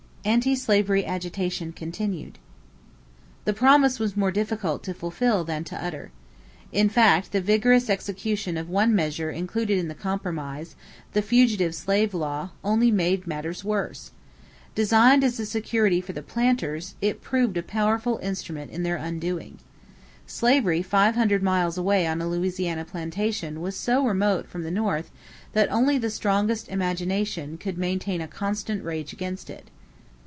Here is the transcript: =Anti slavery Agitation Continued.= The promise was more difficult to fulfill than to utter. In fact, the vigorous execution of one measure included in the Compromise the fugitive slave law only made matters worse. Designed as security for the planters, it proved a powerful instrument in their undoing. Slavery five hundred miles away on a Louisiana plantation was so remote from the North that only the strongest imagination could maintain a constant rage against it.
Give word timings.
=Anti 0.23 0.53
slavery 0.55 1.03
Agitation 1.03 1.73
Continued.= 1.73 2.37
The 3.45 3.53
promise 3.53 3.97
was 3.99 4.15
more 4.15 4.29
difficult 4.29 4.83
to 4.83 4.93
fulfill 4.93 5.43
than 5.43 5.63
to 5.63 5.83
utter. 5.83 6.11
In 6.71 6.89
fact, 6.89 7.31
the 7.31 7.41
vigorous 7.41 7.89
execution 7.89 8.55
of 8.55 8.69
one 8.69 8.93
measure 8.95 9.31
included 9.31 9.79
in 9.79 9.87
the 9.87 9.95
Compromise 9.95 10.75
the 11.13 11.23
fugitive 11.23 11.73
slave 11.73 12.13
law 12.13 12.51
only 12.63 12.91
made 12.91 13.25
matters 13.25 13.63
worse. 13.63 14.11
Designed 14.75 15.23
as 15.23 15.49
security 15.49 15.99
for 16.01 16.13
the 16.13 16.21
planters, 16.21 16.93
it 17.01 17.23
proved 17.23 17.57
a 17.57 17.63
powerful 17.63 18.19
instrument 18.21 18.69
in 18.69 18.83
their 18.83 18.97
undoing. 18.97 19.57
Slavery 20.27 20.83
five 20.83 21.15
hundred 21.15 21.41
miles 21.41 21.79
away 21.79 22.05
on 22.05 22.21
a 22.21 22.27
Louisiana 22.29 22.85
plantation 22.85 23.59
was 23.59 23.75
so 23.75 24.05
remote 24.05 24.47
from 24.47 24.61
the 24.61 24.69
North 24.69 25.09
that 25.53 25.71
only 25.71 25.97
the 25.97 26.11
strongest 26.11 26.69
imagination 26.69 27.57
could 27.57 27.79
maintain 27.79 28.21
a 28.21 28.27
constant 28.27 28.83
rage 28.83 29.13
against 29.13 29.49
it. 29.49 29.71